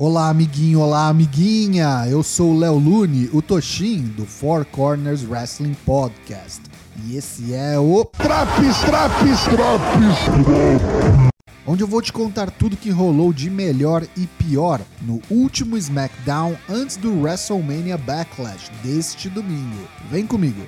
[0.00, 2.06] Olá, amiguinho, olá, amiguinha!
[2.08, 6.62] Eu sou o Léo Lune, o Toshin, do Four Corners Wrestling Podcast.
[7.04, 11.32] E esse é o Traps, traps, traps!
[11.66, 16.56] Onde eu vou te contar tudo que rolou de melhor e pior no último SmackDown
[16.68, 19.88] antes do WrestleMania Backlash deste domingo.
[20.08, 20.64] Vem comigo!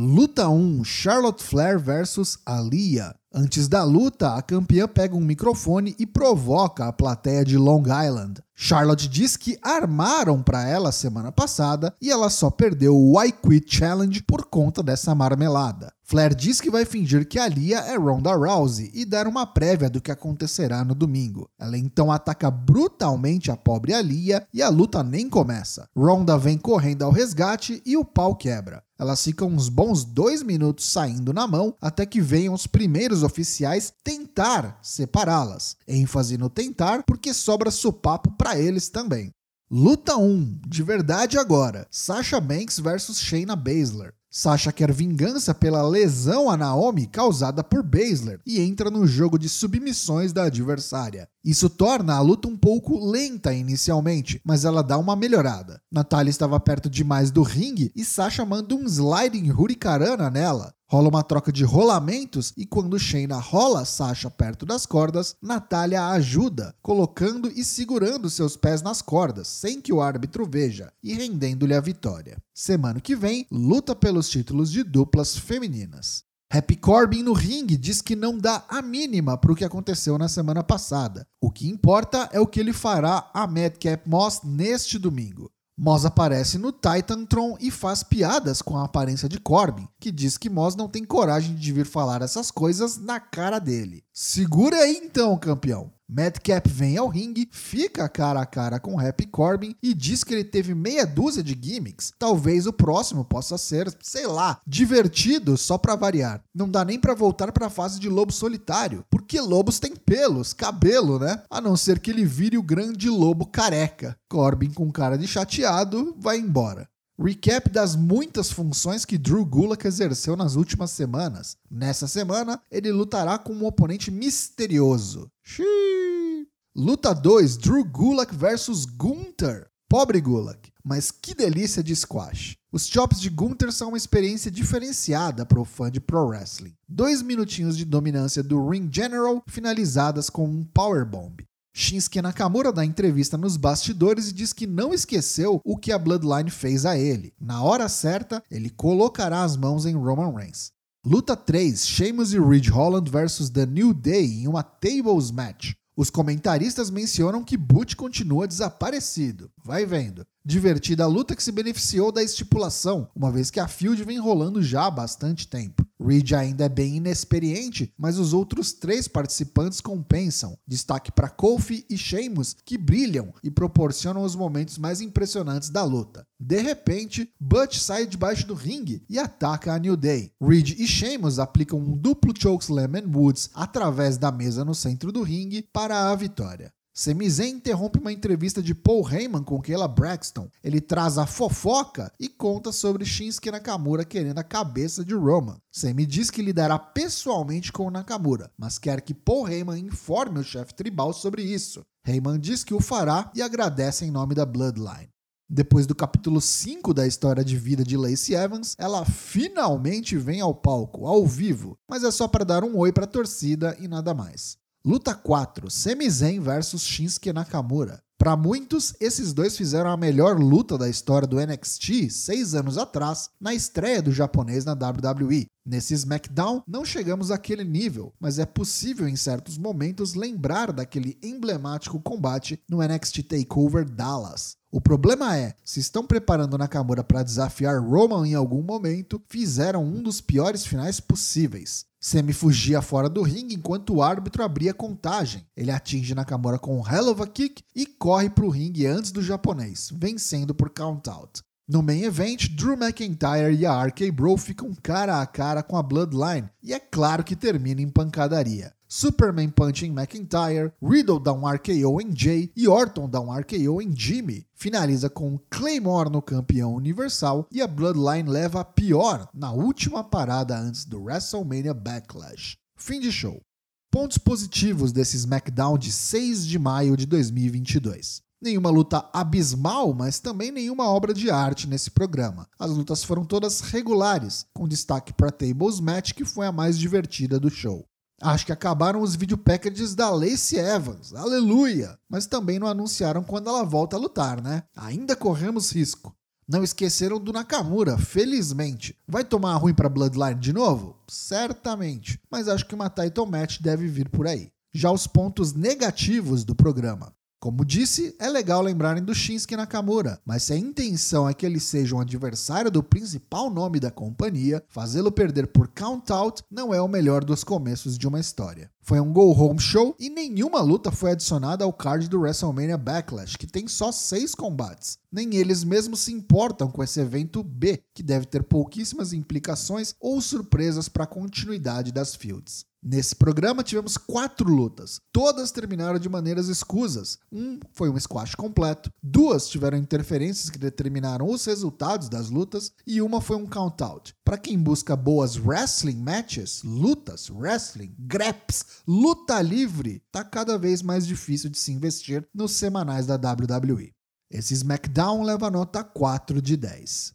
[0.00, 3.16] Luta 1: Charlotte Flair versus Aliyah.
[3.34, 8.40] Antes da luta, a campeã pega um microfone e provoca a plateia de Long Island.
[8.54, 13.74] Charlotte diz que armaram para ela semana passada e ela só perdeu o I Quit
[13.76, 15.92] Challenge por conta dessa marmelada.
[16.10, 19.90] Flair diz que vai fingir que a Lia é Ronda Rousey e dar uma prévia
[19.90, 21.50] do que acontecerá no domingo.
[21.60, 25.86] Ela então ataca brutalmente a pobre Alia e a luta nem começa.
[25.94, 28.82] Ronda vem correndo ao resgate e o pau quebra.
[28.98, 33.92] Elas ficam uns bons dois minutos saindo na mão até que venham os primeiros oficiais
[34.02, 35.76] tentar separá-las.
[35.86, 39.30] ênfase no tentar porque sobra supapo para eles também.
[39.70, 44.14] Luta 1, de verdade agora: Sasha Banks versus Shayna Baszler.
[44.30, 49.48] Sasha quer vingança pela lesão a Naomi causada por Baszler e entra no jogo de
[49.48, 51.28] submissões da adversária.
[51.42, 55.80] Isso torna a luta um pouco lenta inicialmente, mas ela dá uma melhorada.
[55.90, 60.74] Natália estava perto demais do ringue e Sasha manda um sliding hurricanrana nela.
[60.90, 66.74] Rola uma troca de rolamentos e quando Shayna rola Sasha perto das cordas, Natália ajuda,
[66.80, 71.80] colocando e segurando seus pés nas cordas, sem que o árbitro veja, e rendendo-lhe a
[71.80, 72.38] vitória.
[72.54, 76.24] Semana que vem, luta pelos títulos de duplas femininas.
[76.50, 80.26] Happy Corbin no ringue diz que não dá a mínima para o que aconteceu na
[80.26, 81.26] semana passada.
[81.38, 85.52] O que importa é o que ele fará a Madcap Moss neste domingo.
[85.80, 90.50] Moss aparece no Titantron e faz piadas com a aparência de Corbin, que diz que
[90.50, 94.02] Moss não tem coragem de vir falar essas coisas na cara dele.
[94.20, 95.92] Segura aí então, campeão.
[96.08, 100.42] Madcap vem ao ringue, fica cara a cara com Happy Corbin e diz que ele
[100.42, 102.12] teve meia dúzia de gimmicks.
[102.18, 106.42] Talvez o próximo possa ser, sei lá, divertido só para variar.
[106.52, 110.52] Não dá nem para voltar para a fase de lobo solitário, porque lobos têm pelos,
[110.52, 111.44] cabelo, né?
[111.48, 114.16] A não ser que ele vire o grande lobo careca.
[114.28, 116.88] Corbin com cara de chateado vai embora.
[117.20, 121.56] Recap das muitas funções que Drew Gulak exerceu nas últimas semanas.
[121.68, 125.28] Nessa semana, ele lutará com um oponente misterioso.
[125.42, 126.46] Xiii.
[126.76, 129.68] Luta 2: Drew Gulak versus Gunther.
[129.88, 132.56] Pobre Gulak, mas que delícia de squash.
[132.70, 136.74] Os chops de Gunther são uma experiência diferenciada para o fã de pro wrestling.
[136.86, 141.42] Dois minutinhos de dominância do Ring General finalizadas com um powerbomb.
[141.74, 146.50] Shinsuke Nakamura dá entrevista nos bastidores e diz que não esqueceu o que a Bloodline
[146.50, 147.32] fez a ele.
[147.40, 150.72] Na hora certa, ele colocará as mãos em Roman Reigns.
[151.06, 155.72] Luta 3: Sheamus e Ridge Holland versus The New Day em uma Tables Match.
[155.96, 159.50] Os comentaristas mencionam que Butch continua desaparecido.
[159.64, 160.24] Vai vendo.
[160.44, 164.62] Divertida a luta que se beneficiou da estipulação, uma vez que a Field vem rolando
[164.62, 165.87] já há bastante tempo.
[166.00, 170.56] Reed ainda é bem inexperiente, mas os outros três participantes compensam.
[170.66, 176.26] Destaque para Kofi e Sheamus, que brilham e proporcionam os momentos mais impressionantes da luta.
[176.38, 180.32] De repente, Butch sai debaixo do ringue e ataca a New Day.
[180.40, 185.22] Reed e Sheamus aplicam um duplo chokeslam and woods através da mesa no centro do
[185.22, 186.72] ringue para a vitória.
[187.00, 190.50] Sami Zayn interrompe uma entrevista de Paul Heyman com Kayla Braxton.
[190.64, 195.56] Ele traz a fofoca e conta sobre Shinsuke Nakamura querendo a cabeça de Roman.
[195.70, 200.42] Sami diz que lidará pessoalmente com o Nakamura, mas quer que Paul Heyman informe o
[200.42, 201.86] chefe tribal sobre isso.
[202.04, 205.08] Heyman diz que o fará e agradece em nome da Bloodline.
[205.48, 210.52] Depois do capítulo 5 da história de vida de Lacey Evans, ela finalmente vem ao
[210.52, 214.12] palco, ao vivo, mas é só para dar um oi para a torcida e nada
[214.12, 214.58] mais.
[214.84, 218.00] Luta 4: Sami Zayn versus Shinsuke Nakamura.
[218.16, 223.30] Para muitos, esses dois fizeram a melhor luta da história do NXT seis anos atrás,
[223.40, 225.46] na estreia do japonês na WWE.
[225.64, 232.00] Nesse SmackDown, não chegamos àquele nível, mas é possível em certos momentos lembrar daquele emblemático
[232.00, 234.56] combate no NXT TakeOver Dallas.
[234.70, 240.02] O problema é, se estão preparando Nakamura para desafiar Roman em algum momento, fizeram um
[240.02, 241.86] dos piores finais possíveis.
[242.00, 245.44] Semi fugia fora do ringue enquanto o árbitro abria contagem.
[245.56, 249.10] Ele atinge Nakamura com um hell of a kick e corre para o ringue antes
[249.10, 251.42] do japonês, vencendo por count out.
[251.68, 255.82] No main event, Drew McIntyre e a RK Bro ficam cara a cara com a
[255.82, 258.72] Bloodline, e é claro que termina em pancadaria.
[258.88, 263.82] Superman punch em McIntyre, Riddle dá um RKO em Jay e Orton dá um RKO
[263.82, 264.46] em Jimmy.
[264.54, 270.58] Finaliza com Claymore no campeão universal e a Bloodline leva a pior na última parada
[270.58, 272.56] antes do WrestleMania Backlash.
[272.78, 273.42] Fim de show.
[273.90, 278.26] Pontos positivos desse SmackDown de 6 de maio de 2022.
[278.40, 282.48] Nenhuma luta abismal, mas também nenhuma obra de arte nesse programa.
[282.58, 287.40] As lutas foram todas regulares, com destaque para Tables Match, que foi a mais divertida
[287.40, 287.84] do show.
[288.20, 291.98] Acho que acabaram os video packages da Lacey Evans, aleluia!
[292.08, 294.64] Mas também não anunciaram quando ela volta a lutar, né?
[294.76, 296.14] Ainda corremos risco.
[296.48, 298.96] Não esqueceram do Nakamura, felizmente.
[299.06, 300.96] Vai tomar ruim para Bloodline de novo?
[301.06, 304.48] Certamente, mas acho que uma title match deve vir por aí.
[304.72, 307.12] Já os pontos negativos do programa.
[307.40, 311.60] Como disse, é legal lembrarem do Shinsuke Nakamura, mas se a intenção é que ele
[311.60, 316.88] seja um adversário do principal nome da companhia, fazê-lo perder por count-out não é o
[316.88, 318.68] melhor dos começos de uma história.
[318.88, 323.46] Foi um go-home show e nenhuma luta foi adicionada ao card do WrestleMania Backlash, que
[323.46, 324.96] tem só seis combates.
[325.12, 330.22] Nem eles mesmos se importam com esse evento B, que deve ter pouquíssimas implicações ou
[330.22, 332.64] surpresas para a continuidade das fields.
[332.80, 337.18] Nesse programa tivemos quatro lutas, todas terminaram de maneiras escusas.
[337.30, 343.02] Um foi um squash completo, duas tiveram interferências que determinaram os resultados das lutas e
[343.02, 344.14] uma foi um count-out.
[344.24, 351.06] Para quem busca boas wrestling matches, lutas, wrestling, greps, luta livre, tá cada vez mais
[351.06, 353.92] difícil de se investir nos semanais da WWE.
[354.30, 357.14] Esse SmackDown leva nota 4 de 10.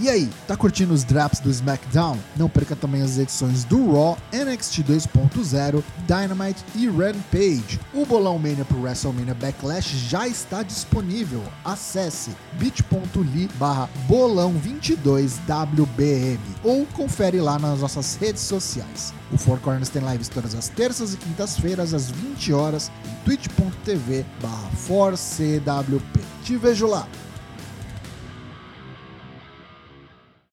[0.00, 2.16] E aí, tá curtindo os drops do SmackDown?
[2.36, 7.80] Não perca também as edições do Raw, NXT 2.0, Dynamite e Rampage.
[7.92, 11.42] O Bolão Mania pro WrestleMania Backlash já está disponível.
[11.64, 12.30] Acesse
[12.60, 19.12] bit.ly barra bolão22wbm ou confere lá nas nossas redes sociais.
[19.32, 24.24] O Four Corners tem lives todas as terças e quintas-feiras às 20 horas em twitch.tv
[24.40, 26.20] barra 4cwp.
[26.44, 27.04] Te vejo lá!